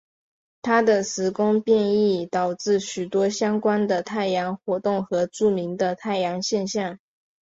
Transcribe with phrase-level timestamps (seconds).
[0.63, 6.97] 他的时空变异导致许多相关的太阳活动和著名的太阳现象。